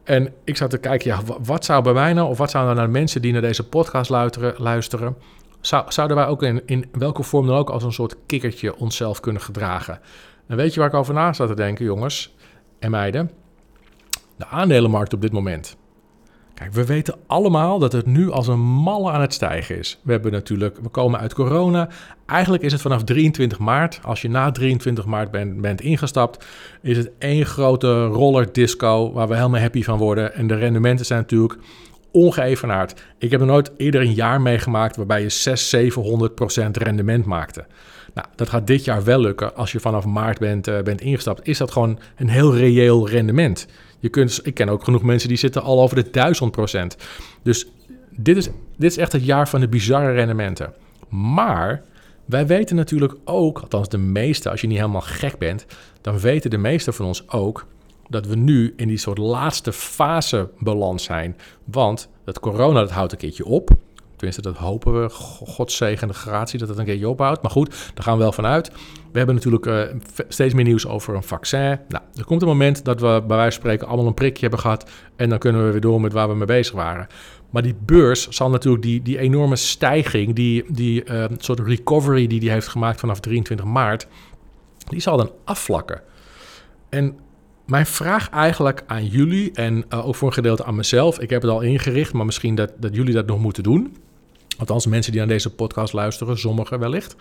En 0.07 0.33
ik 0.45 0.57
zat 0.57 0.71
te 0.71 0.79
kijken, 0.79 1.11
ja, 1.11 1.21
wat 1.43 1.65
zou 1.65 1.83
bij 1.83 1.93
mij 1.93 2.13
nou, 2.13 2.29
of 2.29 2.39
wat 2.39 2.51
zouden 2.51 2.77
nou 2.77 2.89
mensen 2.89 3.23
die 3.23 3.33
naar 3.33 3.41
deze 3.41 3.69
podcast 3.69 4.11
luisteren, 4.11 4.55
luisteren 4.57 5.17
zou, 5.61 5.85
zouden 5.89 6.17
wij 6.17 6.27
ook 6.27 6.43
in, 6.43 6.63
in 6.67 6.89
welke 6.93 7.23
vorm 7.23 7.47
dan 7.47 7.57
ook 7.57 7.71
als 7.71 7.83
een 7.83 7.93
soort 7.93 8.17
kikkertje 8.27 8.77
onszelf 8.77 9.21
kunnen 9.21 9.43
gedragen? 9.43 10.01
En 10.47 10.57
weet 10.57 10.75
je 10.75 10.81
waar 10.81 10.89
ik 10.89 10.95
over 10.95 11.15
na 11.15 11.33
zat 11.33 11.49
te 11.49 11.55
denken, 11.55 11.85
jongens 11.85 12.35
en 12.79 12.91
meiden? 12.91 13.31
De 14.37 14.47
aandelenmarkt 14.47 15.13
op 15.13 15.21
dit 15.21 15.33
moment. 15.33 15.77
Kijk, 16.57 16.73
we 16.73 16.85
weten 16.85 17.15
allemaal 17.27 17.79
dat 17.79 17.93
het 17.93 18.07
nu 18.07 18.31
als 18.31 18.49
een 18.49 18.61
malle 18.61 19.11
aan 19.11 19.21
het 19.21 19.35
stijgen 19.35 19.79
is. 19.79 19.99
We 20.03 20.13
hebben 20.13 20.33
natuurlijk, 20.33 20.79
we 20.83 20.89
komen 20.89 21.21
uit 21.21 21.35
corona. 21.35 21.89
Eigenlijk 22.27 22.63
is 22.63 22.73
het 22.73 22.81
vanaf 22.81 23.05
23 23.05 23.59
maart, 23.59 24.01
als 24.03 24.23
je 24.23 24.29
na 24.29 24.51
23 24.51 25.05
maart 25.05 25.31
bent, 25.31 25.61
bent 25.61 25.81
ingestapt, 25.81 26.47
is 26.83 26.97
het 26.97 27.11
één 27.19 27.47
grote 27.47 28.05
roller 28.05 28.53
disco 28.53 29.13
waar 29.13 29.29
we 29.29 29.37
helemaal 29.37 29.61
happy 29.61 29.83
van 29.83 29.99
worden. 29.99 30.35
En 30.35 30.47
de 30.47 30.55
rendementen 30.55 31.07
zijn 31.07 31.21
natuurlijk 31.21 31.59
ongeëvenaard. 32.11 33.03
Ik 33.19 33.31
heb 33.31 33.41
er 33.41 33.47
nooit 33.47 33.73
eerder 33.77 34.01
een 34.01 34.15
jaar 34.15 34.41
meegemaakt 34.41 34.97
waarbij 34.97 35.23
je 35.23 35.29
600, 35.29 35.69
700 35.69 36.35
procent 36.35 36.77
rendement 36.77 37.25
maakte. 37.25 37.65
Nou, 38.15 38.29
dat 38.35 38.49
gaat 38.49 38.67
dit 38.67 38.85
jaar 38.85 39.05
wel 39.05 39.21
lukken. 39.21 39.55
Als 39.55 39.73
je 39.73 39.81
vanaf 39.81 40.05
maart 40.05 40.39
bent, 40.39 40.69
uh, 40.69 40.81
bent 40.81 41.01
ingestapt, 41.01 41.49
is 41.49 41.59
dat 41.59 41.71
gewoon 41.71 41.99
een 42.17 42.29
heel 42.29 42.57
reëel 42.57 43.09
rendement. 43.09 43.67
Je 43.99 44.09
kunt, 44.09 44.41
ik 44.43 44.55
ken 44.55 44.69
ook 44.69 44.85
genoeg 44.85 45.03
mensen 45.03 45.29
die 45.29 45.38
zitten 45.38 45.62
al 45.62 45.81
over 45.81 45.97
de 45.97 46.11
1000 46.11 46.50
procent. 46.50 46.97
Dus 47.43 47.67
dit 48.11 48.37
is, 48.37 48.49
dit 48.76 48.91
is 48.91 48.97
echt 48.97 49.12
het 49.12 49.25
jaar 49.25 49.49
van 49.49 49.61
de 49.61 49.69
bizarre 49.69 50.12
rendementen. 50.12 50.73
Maar 51.09 51.83
wij 52.25 52.47
weten 52.47 52.76
natuurlijk 52.76 53.15
ook, 53.25 53.59
althans 53.59 53.88
de 53.88 53.99
meeste, 53.99 54.50
als 54.50 54.61
je 54.61 54.67
niet 54.67 54.79
helemaal 54.79 55.00
gek 55.00 55.38
bent, 55.38 55.67
dan 56.00 56.19
weten 56.19 56.50
de 56.50 56.59
meeste 56.59 56.93
van 56.93 57.07
ons 57.07 57.29
ook 57.29 57.67
dat 58.09 58.26
we 58.26 58.37
nu 58.37 58.73
in 58.76 58.88
die 58.88 58.99
soort 58.99 59.19
laatste 59.19 59.73
fase 59.73 60.50
balans 60.59 61.05
zijn. 61.05 61.37
Want 61.65 62.09
dat 62.25 62.41
corona 62.41 62.81
dat 62.81 62.91
houdt 62.91 63.12
een 63.12 63.19
keertje 63.19 63.45
op. 63.45 63.71
Tenminste, 64.17 64.43
dat 64.43 64.57
hopen 64.57 65.03
we. 65.03 65.09
Godzegen 65.11 66.09
de 66.09 66.15
gratie 66.15 66.59
dat 66.59 66.69
het 66.69 66.79
een 66.79 66.85
keertje 66.85 67.09
ophoudt. 67.09 67.43
Maar 67.43 67.50
goed, 67.50 67.71
daar 67.95 68.05
gaan 68.05 68.17
we 68.17 68.23
wel 68.23 68.33
vanuit. 68.33 68.71
We 69.16 69.23
hebben 69.23 69.42
natuurlijk 69.42 69.66
uh, 69.66 70.00
steeds 70.28 70.54
meer 70.54 70.64
nieuws 70.64 70.87
over 70.87 71.14
een 71.14 71.23
vaccin. 71.23 71.78
Nou, 71.88 72.04
er 72.14 72.25
komt 72.25 72.42
een 72.42 72.49
moment 72.49 72.85
dat 72.85 73.00
we 73.00 73.06
bij 73.26 73.37
wijze 73.37 73.52
van 73.52 73.52
spreken 73.52 73.87
allemaal 73.87 74.06
een 74.06 74.14
prikje 74.14 74.40
hebben 74.40 74.58
gehad. 74.58 74.90
En 75.16 75.28
dan 75.28 75.38
kunnen 75.38 75.64
we 75.64 75.70
weer 75.70 75.80
door 75.80 76.00
met 76.00 76.12
waar 76.12 76.28
we 76.28 76.35
mee 76.35 76.46
bezig 76.46 76.75
waren. 76.75 77.06
Maar 77.50 77.62
die 77.62 77.75
beurs 77.85 78.28
zal 78.28 78.50
natuurlijk 78.50 78.82
die, 78.82 79.02
die 79.02 79.18
enorme 79.18 79.56
stijging, 79.56 80.35
die, 80.35 80.64
die 80.68 81.04
uh, 81.04 81.25
soort 81.38 81.61
recovery 81.61 82.26
die 82.26 82.40
die 82.40 82.50
heeft 82.50 82.68
gemaakt 82.68 83.00
vanaf 83.00 83.20
23 83.20 83.66
maart, 83.66 84.06
die 84.88 85.00
zal 85.00 85.16
dan 85.16 85.30
afvlakken. 85.44 86.02
En 86.88 87.18
mijn 87.66 87.87
vraag 87.87 88.30
eigenlijk 88.30 88.82
aan 88.87 89.06
jullie 89.06 89.52
en 89.52 89.85
uh, 89.90 90.06
ook 90.06 90.14
voor 90.14 90.28
een 90.28 90.35
gedeelte 90.35 90.64
aan 90.64 90.76
mezelf, 90.76 91.20
ik 91.20 91.30
heb 91.30 91.42
het 91.42 91.50
al 91.50 91.61
ingericht, 91.61 92.12
maar 92.12 92.26
misschien 92.26 92.54
dat, 92.54 92.73
dat 92.78 92.94
jullie 92.94 93.14
dat 93.14 93.26
nog 93.26 93.40
moeten 93.40 93.62
doen. 93.62 93.96
Althans, 94.58 94.87
mensen 94.87 95.12
die 95.12 95.20
aan 95.20 95.28
deze 95.28 95.54
podcast 95.54 95.92
luisteren, 95.92 96.38
sommigen 96.38 96.78
wellicht. 96.78 97.16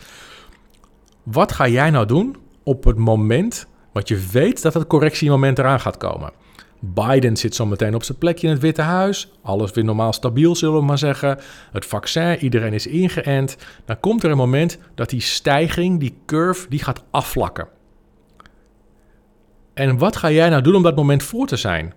Wat 1.25 1.51
ga 1.51 1.67
jij 1.67 1.89
nou 1.89 2.05
doen 2.05 2.35
op 2.63 2.83
het 2.83 2.97
moment 2.97 3.67
wat 3.93 4.07
je 4.07 4.27
weet 4.31 4.61
dat 4.61 4.73
het 4.73 4.87
correctiemoment 4.87 5.59
eraan 5.59 5.79
gaat 5.79 5.97
komen? 5.97 6.31
Biden 6.79 7.37
zit 7.37 7.55
zo 7.55 7.65
meteen 7.65 7.95
op 7.95 8.03
zijn 8.03 8.17
plekje 8.17 8.47
in 8.47 8.53
het 8.53 8.61
Witte 8.61 8.81
Huis. 8.81 9.31
Alles 9.41 9.71
weer 9.71 9.83
normaal 9.83 10.13
stabiel, 10.13 10.55
zullen 10.55 10.79
we 10.79 10.85
maar 10.85 10.97
zeggen. 10.97 11.39
Het 11.71 11.85
vaccin, 11.85 12.37
iedereen 12.37 12.73
is 12.73 12.87
ingeënt. 12.87 13.57
Dan 13.85 13.99
komt 13.99 14.23
er 14.23 14.31
een 14.31 14.37
moment 14.37 14.77
dat 14.95 15.09
die 15.09 15.21
stijging, 15.21 15.99
die 15.99 16.17
curve, 16.25 16.69
die 16.69 16.83
gaat 16.83 17.03
afvlakken. 17.11 17.67
En 19.73 19.97
wat 19.97 20.15
ga 20.15 20.31
jij 20.31 20.49
nou 20.49 20.61
doen 20.61 20.75
om 20.75 20.83
dat 20.83 20.95
moment 20.95 21.23
voor 21.23 21.47
te 21.47 21.55
zijn? 21.55 21.93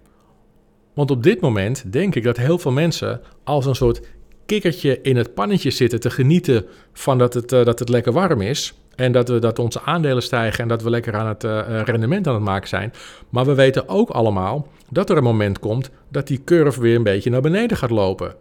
Want 0.95 1.11
op 1.11 1.23
dit 1.23 1.41
moment 1.41 1.93
denk 1.93 2.15
ik 2.15 2.23
dat 2.23 2.37
heel 2.37 2.59
veel 2.59 2.73
mensen 2.73 3.21
als 3.45 3.67
een 3.67 3.75
soort 3.75 4.01
kikkertje 4.47 5.01
in 5.01 5.17
het 5.17 5.35
pannetje 5.35 5.71
zitten 5.71 6.01
te 6.01 6.11
genieten 6.11 6.67
van 6.93 7.19
dat 7.19 7.35
het, 7.35 7.53
uh, 7.53 7.65
dat 7.65 7.79
het 7.79 7.89
lekker 7.89 8.13
warm 8.13 8.41
is. 8.41 8.78
En 8.99 9.13
dat, 9.13 9.29
we, 9.29 9.39
dat 9.39 9.59
onze 9.59 9.83
aandelen 9.83 10.23
stijgen 10.23 10.63
en 10.63 10.69
dat 10.69 10.83
we 10.83 10.91
lekker 10.91 11.15
aan 11.15 11.27
het 11.27 11.45
uh, 11.45 11.61
rendement 11.85 12.27
aan 12.27 12.35
het 12.35 12.43
maken 12.43 12.69
zijn. 12.69 12.93
Maar 13.29 13.45
we 13.45 13.55
weten 13.55 13.89
ook 13.89 14.11
allemaal 14.11 14.69
dat 14.91 15.11
er 15.11 15.17
een 15.17 15.23
moment 15.23 15.59
komt 15.59 15.91
dat 16.09 16.27
die 16.27 16.45
curve 16.45 16.81
weer 16.81 16.97
een 16.97 17.03
beetje 17.03 17.31
naar 17.31 17.41
beneden 17.41 17.77
gaat 17.77 17.91
lopen. 17.91 18.35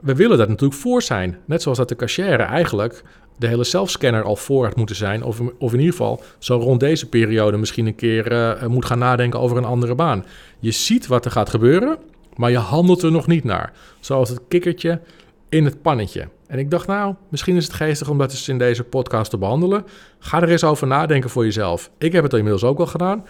We 0.00 0.14
willen 0.14 0.38
dat 0.38 0.48
natuurlijk 0.48 0.80
voor 0.80 1.02
zijn. 1.02 1.38
Net 1.44 1.62
zoals 1.62 1.78
dat 1.78 1.88
de 1.88 1.96
cashier 1.96 2.40
eigenlijk 2.40 3.02
de 3.36 3.46
hele 3.46 3.64
zelfscanner 3.64 4.22
al 4.22 4.36
voor 4.36 4.64
had 4.64 4.76
moeten 4.76 4.96
zijn. 4.96 5.22
Of, 5.22 5.40
of 5.58 5.72
in 5.72 5.78
ieder 5.78 5.94
geval 5.94 6.22
zo 6.38 6.56
rond 6.56 6.80
deze 6.80 7.08
periode 7.08 7.56
misschien 7.56 7.86
een 7.86 7.94
keer 7.94 8.32
uh, 8.32 8.66
moet 8.66 8.84
gaan 8.84 8.98
nadenken 8.98 9.40
over 9.40 9.56
een 9.56 9.64
andere 9.64 9.94
baan. 9.94 10.24
Je 10.58 10.70
ziet 10.70 11.06
wat 11.06 11.24
er 11.24 11.30
gaat 11.30 11.50
gebeuren, 11.50 11.98
maar 12.36 12.50
je 12.50 12.58
handelt 12.58 13.02
er 13.02 13.12
nog 13.12 13.26
niet 13.26 13.44
naar. 13.44 13.72
Zoals 14.00 14.28
het 14.28 14.40
kikkertje 14.48 15.00
in 15.48 15.64
het 15.64 15.82
pannetje. 15.82 16.28
En 16.46 16.58
ik 16.58 16.70
dacht, 16.70 16.86
nou, 16.86 17.14
misschien 17.28 17.56
is 17.56 17.64
het 17.64 17.72
geestig 17.72 18.08
om 18.08 18.18
dat 18.18 18.30
eens 18.30 18.48
in 18.48 18.58
deze 18.58 18.84
podcast 18.84 19.30
te 19.30 19.38
behandelen. 19.38 19.84
Ga 20.18 20.42
er 20.42 20.48
eens 20.48 20.64
over 20.64 20.86
nadenken 20.86 21.30
voor 21.30 21.44
jezelf. 21.44 21.90
Ik 21.98 22.12
heb 22.12 22.22
het 22.22 22.32
inmiddels 22.32 22.64
ook 22.64 22.78
al 22.78 22.86
gedaan. 22.86 23.24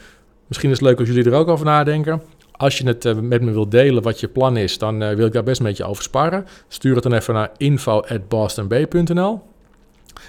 Misschien 0.47 0.71
is 0.71 0.79
het 0.79 0.87
leuk 0.87 0.99
als 0.99 1.09
jullie 1.09 1.25
er 1.25 1.39
ook 1.39 1.49
over 1.49 1.65
nadenken. 1.65 2.23
Als 2.53 2.79
je 2.79 2.87
het 2.87 3.05
uh, 3.05 3.15
met 3.15 3.43
me 3.43 3.51
wilt 3.51 3.71
delen 3.71 4.03
wat 4.03 4.21
je 4.21 4.29
plan 4.29 4.57
is, 4.57 4.79
dan 4.79 5.03
uh, 5.03 5.11
wil 5.11 5.27
ik 5.27 5.33
daar 5.33 5.43
best 5.43 5.61
met 5.61 5.77
je 5.77 5.85
over 5.85 6.03
sparren. 6.03 6.47
Stuur 6.69 6.95
het 6.95 7.03
dan 7.03 7.13
even 7.13 7.35
naar 7.35 7.51
info.bostonb.nl. 7.57 9.43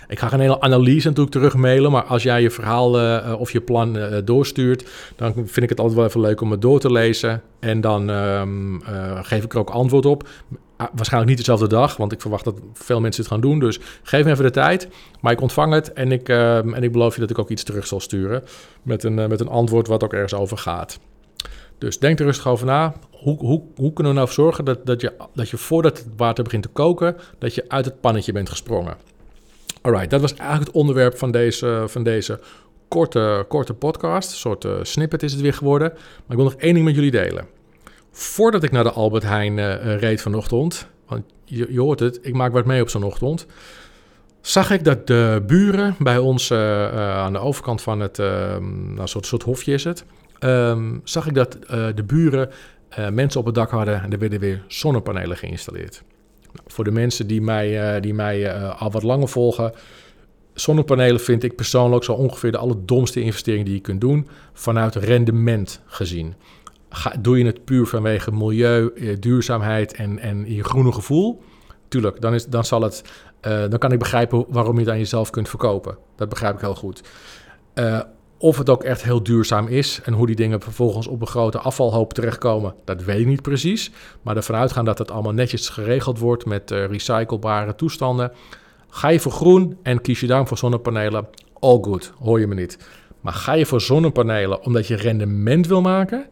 Ik 0.07 0.19
ga 0.19 0.27
geen 0.27 0.39
hele 0.39 0.61
analyse 0.61 1.07
natuurlijk 1.07 1.35
terug 1.35 1.55
mailen, 1.55 1.91
maar 1.91 2.03
als 2.03 2.23
jij 2.23 2.41
je 2.41 2.51
verhaal 2.51 3.01
uh, 3.01 3.35
of 3.39 3.51
je 3.51 3.61
plan 3.61 3.97
doorstuurt, 4.25 4.89
dan 5.15 5.33
vind 5.33 5.61
ik 5.61 5.69
het 5.69 5.79
altijd 5.79 5.97
wel 5.97 6.07
even 6.07 6.21
leuk 6.21 6.41
om 6.41 6.51
het 6.51 6.61
door 6.61 6.79
te 6.79 6.91
lezen. 6.91 7.41
En 7.59 7.81
dan 7.81 8.09
uh, 8.09 8.43
geef 9.21 9.43
ik 9.43 9.53
er 9.53 9.59
ook 9.59 9.69
antwoord 9.69 10.05
op. 10.05 10.27
waarschijnlijk 10.93 11.29
niet 11.29 11.37
dezelfde 11.37 11.67
dag, 11.67 11.97
want 11.97 12.11
ik 12.11 12.21
verwacht 12.21 12.43
dat 12.43 12.59
veel 12.73 13.01
mensen 13.01 13.23
het 13.23 13.31
gaan 13.31 13.41
doen. 13.41 13.59
Dus 13.59 13.79
geef 14.03 14.25
me 14.25 14.31
even 14.31 14.43
de 14.43 14.51
tijd. 14.51 14.87
Maar 15.21 15.31
ik 15.31 15.41
ontvang 15.41 15.73
het 15.73 15.93
en 15.93 16.11
ik, 16.11 16.29
ehm, 16.29 16.73
en 16.73 16.83
ik 16.83 16.91
beloof 16.91 17.13
je 17.13 17.21
dat 17.21 17.29
ik 17.29 17.39
ook 17.39 17.49
iets 17.49 17.63
terug 17.63 17.87
zal 17.87 17.99
sturen 17.99 18.43
met 18.83 19.03
een, 19.03 19.13
met 19.13 19.39
een 19.39 19.47
antwoord 19.47 19.87
wat 19.87 20.03
ook 20.03 20.13
ergens 20.13 20.33
over 20.33 20.57
gaat. 20.57 20.99
Dus 21.77 21.99
denk 21.99 22.19
er 22.19 22.25
rustig 22.25 22.47
over 22.47 22.65
na. 22.65 22.93
Hoe, 23.11 23.37
hoe, 23.37 23.61
hoe 23.75 23.93
kunnen 23.93 24.13
we 24.13 24.19
nou 24.19 24.31
zorgen 24.31 24.65
dat, 24.65 24.85
dat, 24.85 25.01
je, 25.01 25.13
dat 25.33 25.49
je 25.49 25.57
voordat 25.57 25.97
het 25.97 26.07
water 26.17 26.43
begint 26.43 26.63
te 26.63 26.69
koken, 26.69 27.15
dat 27.37 27.55
je 27.55 27.65
uit 27.67 27.85
het 27.85 28.01
pannetje 28.01 28.31
bent 28.31 28.49
gesprongen? 28.49 28.97
Alright, 29.81 30.09
dat 30.09 30.21
was 30.21 30.33
eigenlijk 30.33 30.67
het 30.67 30.75
onderwerp 30.75 31.17
van 31.17 31.31
deze, 31.31 31.83
van 31.87 32.03
deze 32.03 32.39
korte, 32.87 33.45
korte 33.47 33.73
podcast. 33.73 34.31
Een 34.31 34.37
soort 34.37 34.65
uh, 34.65 34.71
snippet 34.81 35.23
is 35.23 35.31
het 35.31 35.41
weer 35.41 35.53
geworden. 35.53 35.89
Maar 35.89 36.29
ik 36.29 36.35
wil 36.35 36.43
nog 36.43 36.55
één 36.55 36.73
ding 36.73 36.85
met 36.85 36.95
jullie 36.95 37.11
delen. 37.11 37.47
Voordat 38.11 38.63
ik 38.63 38.71
naar 38.71 38.83
de 38.83 38.91
Albert 38.91 39.23
Heijn 39.23 39.57
uh, 39.57 39.97
reed 39.97 40.21
vanochtend, 40.21 40.87
want 41.07 41.23
je, 41.45 41.79
hoort 41.79 41.99
het, 41.99 42.19
ik 42.21 42.33
maak 42.33 42.51
wat 42.51 42.65
mee 42.65 42.81
op 42.81 42.89
zo'n 42.89 43.03
ochtend, 43.03 43.45
zag 44.41 44.71
ik 44.71 44.83
dat 44.83 45.07
de 45.07 45.43
buren 45.47 45.95
bij 45.99 46.17
ons 46.17 46.49
uh, 46.51 47.17
aan 47.17 47.33
de 47.33 47.39
overkant 47.39 47.81
van 47.81 47.99
het, 47.99 48.17
nou, 48.17 48.99
een 48.99 49.07
soort, 49.07 49.25
soort 49.25 49.43
hofje 49.43 49.73
is 49.73 49.83
het, 49.83 50.05
um, 50.39 51.01
zag 51.03 51.27
ik 51.27 51.33
dat 51.33 51.57
de 51.95 52.03
buren 52.05 52.49
mensen 53.11 53.39
op 53.39 53.45
het 53.45 53.55
dak 53.55 53.69
hadden 53.69 54.01
en 54.01 54.11
er 54.11 54.19
werden 54.19 54.39
weer 54.39 54.63
zonnepanelen 54.67 55.37
geïnstalleerd. 55.37 56.03
Nou, 56.53 56.65
voor 56.67 56.83
de 56.83 56.91
mensen 56.91 57.27
die 57.27 57.41
mij, 57.41 57.99
die 57.99 58.13
mij 58.13 58.53
al 58.63 58.91
wat 58.91 59.03
langer 59.03 59.27
volgen, 59.27 59.73
zonnepanelen 60.53 61.21
vind 61.21 61.43
ik 61.43 61.55
persoonlijk 61.55 62.03
zo 62.03 62.13
ongeveer 62.13 62.51
de 62.51 62.57
allerdomste 62.57 63.21
investering 63.21 63.65
die 63.65 63.73
je 63.73 63.81
kunt 63.81 64.01
doen 64.01 64.27
vanuit 64.53 64.95
rendement 64.95 65.81
gezien. 65.85 66.35
Doe 67.19 67.37
je 67.37 67.45
het 67.45 67.65
puur 67.65 67.85
vanwege 67.85 68.31
milieu, 68.31 68.91
eh, 68.95 69.15
duurzaamheid 69.19 69.93
en, 69.93 70.19
en 70.19 70.53
je 70.53 70.63
groene 70.63 70.91
gevoel? 70.91 71.41
Tuurlijk, 71.87 72.21
dan, 72.21 72.33
is, 72.33 72.45
dan, 72.45 72.65
zal 72.65 72.81
het, 72.81 73.03
uh, 73.47 73.63
dan 73.69 73.79
kan 73.79 73.91
ik 73.91 73.99
begrijpen 73.99 74.45
waarom 74.47 74.73
je 74.73 74.79
het 74.79 74.89
aan 74.89 74.97
jezelf 74.97 75.29
kunt 75.29 75.49
verkopen. 75.49 75.97
Dat 76.15 76.29
begrijp 76.29 76.55
ik 76.55 76.61
heel 76.61 76.75
goed. 76.75 77.01
Uh, 77.75 77.99
of 78.37 78.57
het 78.57 78.69
ook 78.69 78.83
echt 78.83 79.03
heel 79.03 79.23
duurzaam 79.23 79.67
is 79.67 80.01
en 80.03 80.13
hoe 80.13 80.25
die 80.25 80.35
dingen 80.35 80.61
vervolgens 80.61 81.07
op 81.07 81.21
een 81.21 81.27
grote 81.27 81.59
afvalhoop 81.59 82.13
terechtkomen, 82.13 82.73
dat 82.85 83.03
weet 83.03 83.19
ik 83.19 83.25
niet 83.25 83.41
precies. 83.41 83.91
Maar 84.21 84.35
ervan 84.35 84.55
uitgaan 84.55 84.85
dat 84.85 84.97
het 84.97 85.11
allemaal 85.11 85.33
netjes 85.33 85.69
geregeld 85.69 86.19
wordt 86.19 86.45
met 86.45 86.71
uh, 86.71 86.85
recyclebare 86.85 87.75
toestanden. 87.75 88.31
Ga 88.89 89.07
je 89.07 89.19
voor 89.19 89.31
groen 89.31 89.77
en 89.83 90.01
kies 90.01 90.19
je 90.19 90.27
dan 90.27 90.47
voor 90.47 90.57
zonnepanelen, 90.57 91.27
all 91.59 91.77
good, 91.81 92.13
hoor 92.19 92.39
je 92.39 92.47
me 92.47 92.55
niet. 92.55 92.77
Maar 93.21 93.33
ga 93.33 93.53
je 93.53 93.65
voor 93.65 93.81
zonnepanelen 93.81 94.63
omdat 94.63 94.87
je 94.87 94.95
rendement 94.95 95.67
wil 95.67 95.81
maken, 95.81 96.25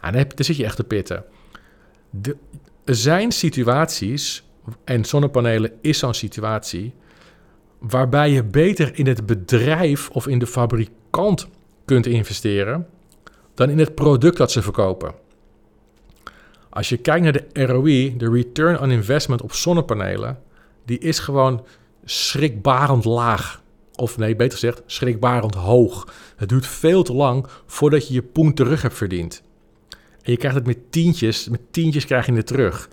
dan, 0.00 0.14
heb, 0.14 0.36
dan 0.36 0.44
zit 0.44 0.56
je 0.56 0.64
echt 0.64 0.76
te 0.76 0.84
pitten. 0.84 1.24
Er 2.84 2.94
zijn 2.94 3.32
situaties, 3.32 4.44
en 4.84 5.04
zonnepanelen 5.04 5.72
is 5.80 5.98
zo'n 5.98 6.14
situatie, 6.14 6.94
waarbij 7.78 8.30
je 8.30 8.44
beter 8.44 8.98
in 8.98 9.06
het 9.06 9.26
bedrijf 9.26 10.10
of 10.10 10.26
in 10.26 10.38
de 10.38 10.46
fabrikant 10.46 11.48
kunt 11.84 12.06
investeren 12.06 12.86
dan 13.54 13.70
in 13.70 13.78
het 13.78 13.94
product 13.94 14.36
dat 14.36 14.52
ze 14.52 14.62
verkopen. 14.62 15.14
Als 16.70 16.88
je 16.88 16.96
kijkt 16.96 17.22
naar 17.22 17.32
de 17.32 17.64
ROI, 17.66 18.16
de 18.16 18.30
return 18.30 18.80
on 18.80 18.90
investment 18.90 19.42
op 19.42 19.52
zonnepanelen, 19.52 20.38
die 20.84 20.98
is 20.98 21.18
gewoon 21.18 21.64
schrikbarend 22.04 23.04
laag. 23.04 23.62
Of 23.94 24.18
nee, 24.18 24.36
beter 24.36 24.58
gezegd, 24.58 24.82
schrikbarend 24.86 25.54
hoog. 25.54 26.12
Het 26.36 26.48
duurt 26.48 26.66
veel 26.66 27.02
te 27.02 27.12
lang 27.12 27.46
voordat 27.66 28.08
je 28.08 28.14
je 28.14 28.22
poen 28.22 28.54
terug 28.54 28.82
hebt 28.82 28.94
verdiend. 28.94 29.42
En 30.22 30.32
je 30.32 30.36
krijgt 30.36 30.56
het 30.56 30.66
met 30.66 30.78
tientjes, 30.90 31.48
met 31.48 31.60
tientjes 31.70 32.04
krijg 32.04 32.26
je 32.26 32.32
het 32.32 32.46
terug. 32.46 32.88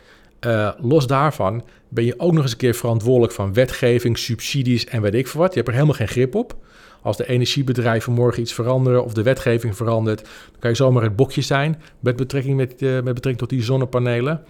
Uh, 0.45 0.71
los 0.77 1.07
daarvan 1.07 1.63
ben 1.89 2.05
je 2.05 2.19
ook 2.19 2.33
nog 2.33 2.43
eens 2.43 2.51
een 2.51 2.57
keer 2.57 2.75
verantwoordelijk 2.75 3.33
van 3.33 3.53
wetgeving, 3.53 4.17
subsidies 4.17 4.85
en 4.85 5.01
weet 5.01 5.13
ik 5.13 5.27
veel 5.27 5.41
wat. 5.41 5.49
Je 5.49 5.55
hebt 5.55 5.67
er 5.67 5.73
helemaal 5.73 5.95
geen 5.95 6.07
grip 6.07 6.35
op. 6.35 6.55
Als 7.01 7.17
de 7.17 7.27
energiebedrijven 7.27 8.13
morgen 8.13 8.41
iets 8.41 8.53
veranderen 8.53 9.03
of 9.03 9.13
de 9.13 9.23
wetgeving 9.23 9.75
verandert, 9.75 10.21
dan 10.51 10.59
kan 10.59 10.69
je 10.69 10.75
zomaar 10.75 11.03
het 11.03 11.15
bokje 11.15 11.41
zijn 11.41 11.81
met 11.99 12.15
betrekking, 12.15 12.55
met, 12.55 12.81
uh, 12.81 12.93
met 12.93 13.03
betrekking 13.03 13.37
tot 13.37 13.49
die 13.49 13.63
zonnepanelen. 13.63 14.43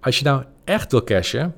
Als 0.00 0.18
je 0.18 0.24
nou 0.24 0.42
echt 0.64 0.90
wil 0.90 1.04
cashen, 1.04 1.54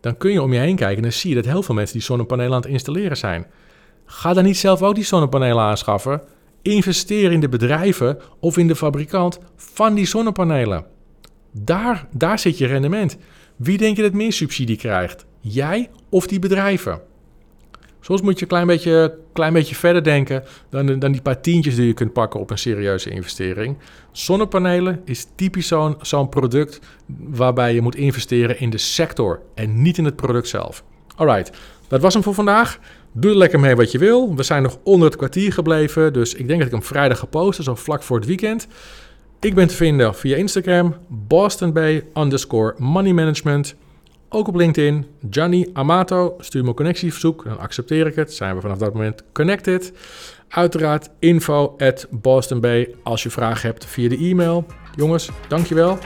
dan 0.00 0.16
kun 0.16 0.32
je 0.32 0.42
om 0.42 0.52
je 0.52 0.58
heen 0.58 0.76
kijken 0.76 0.96
en 0.96 1.02
dan 1.02 1.12
zie 1.12 1.30
je 1.30 1.36
dat 1.36 1.44
heel 1.44 1.62
veel 1.62 1.74
mensen 1.74 1.96
die 1.96 2.04
zonnepanelen 2.04 2.52
aan 2.52 2.60
het 2.60 2.70
installeren 2.70 3.16
zijn. 3.16 3.46
Ga 4.04 4.32
dan 4.32 4.44
niet 4.44 4.56
zelf 4.56 4.82
ook 4.82 4.94
die 4.94 5.04
zonnepanelen 5.04 5.62
aanschaffen. 5.62 6.22
Investeer 6.62 7.32
in 7.32 7.40
de 7.40 7.48
bedrijven 7.48 8.18
of 8.40 8.56
in 8.56 8.66
de 8.66 8.76
fabrikant 8.76 9.38
van 9.56 9.94
die 9.94 10.06
zonnepanelen. 10.06 10.84
Daar, 11.52 12.06
daar 12.12 12.38
zit 12.38 12.58
je 12.58 12.66
rendement. 12.66 13.16
Wie 13.56 13.78
denk 13.78 13.96
je 13.96 14.02
dat 14.02 14.12
meer 14.12 14.32
subsidie 14.32 14.76
krijgt? 14.76 15.26
Jij 15.40 15.90
of 16.08 16.26
die 16.26 16.38
bedrijven? 16.38 17.00
Soms 18.00 18.22
moet 18.22 18.34
je 18.34 18.42
een 18.42 18.48
klein 18.48 18.66
beetje, 18.66 19.18
klein 19.32 19.52
beetje 19.52 19.74
verder 19.74 20.04
denken 20.04 20.42
dan, 20.70 20.98
dan 20.98 21.12
die 21.12 21.22
paar 21.22 21.40
tientjes 21.40 21.74
die 21.74 21.86
je 21.86 21.92
kunt 21.92 22.12
pakken 22.12 22.40
op 22.40 22.50
een 22.50 22.58
serieuze 22.58 23.10
investering. 23.10 23.78
Zonnepanelen 24.12 25.00
is 25.04 25.26
typisch 25.34 25.66
zo'n 25.66 25.96
zo'n 26.00 26.28
product 26.28 26.80
waarbij 27.18 27.74
je 27.74 27.80
moet 27.80 27.94
investeren 27.94 28.60
in 28.60 28.70
de 28.70 28.78
sector 28.78 29.40
en 29.54 29.82
niet 29.82 29.98
in 29.98 30.04
het 30.04 30.16
product 30.16 30.48
zelf. 30.48 30.84
Alright, 31.16 31.52
dat 31.88 32.00
was 32.00 32.14
hem 32.14 32.22
voor 32.22 32.34
vandaag. 32.34 32.78
Doe 33.12 33.30
er 33.30 33.36
lekker 33.36 33.60
mee 33.60 33.76
wat 33.76 33.92
je 33.92 33.98
wil. 33.98 34.34
We 34.34 34.42
zijn 34.42 34.62
nog 34.62 34.78
onder 34.82 35.08
het 35.08 35.16
kwartier 35.16 35.52
gebleven, 35.52 36.12
dus 36.12 36.34
ik 36.34 36.46
denk 36.46 36.58
dat 36.58 36.68
ik 36.68 36.74
hem 36.74 36.82
vrijdag 36.82 37.18
gepost, 37.18 37.62
zo 37.62 37.74
vlak 37.74 38.02
voor 38.02 38.16
het 38.16 38.26
weekend. 38.26 38.66
Ik 39.40 39.54
ben 39.54 39.68
te 39.68 39.74
vinden 39.74 40.14
via 40.14 40.36
Instagram, 40.36 40.94
Boston 41.08 41.72
Bay 41.72 42.04
underscore 42.16 42.74
money 42.78 43.12
management. 43.12 43.74
Ook 44.28 44.48
op 44.48 44.54
LinkedIn, 44.54 45.06
Gianni 45.30 45.70
Amato. 45.72 46.34
Stuur 46.38 46.62
me 46.62 46.68
een 46.68 46.74
connectieverzoek, 46.74 47.44
dan 47.44 47.58
accepteer 47.58 48.06
ik 48.06 48.14
het. 48.14 48.32
Zijn 48.32 48.54
we 48.54 48.60
vanaf 48.60 48.78
dat 48.78 48.92
moment 48.94 49.22
connected. 49.32 49.92
Uiteraard 50.48 51.10
info 51.18 51.74
at 51.78 52.06
Boston 52.10 52.60
Bay 52.60 52.94
als 53.02 53.22
je 53.22 53.30
vragen 53.30 53.68
hebt 53.68 53.84
via 53.84 54.08
de 54.08 54.16
e-mail. 54.16 54.66
Jongens, 54.96 55.30
dankjewel. 55.48 55.98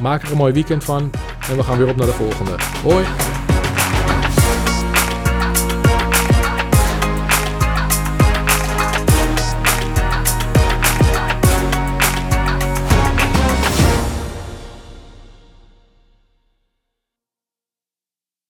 Maak 0.00 0.22
er 0.22 0.30
een 0.30 0.36
mooi 0.36 0.52
weekend 0.52 0.84
van. 0.84 1.10
En 1.50 1.56
we 1.56 1.62
gaan 1.62 1.78
weer 1.78 1.88
op 1.88 1.96
naar 1.96 2.06
de 2.06 2.12
volgende. 2.12 2.54
Hoi! 2.82 3.41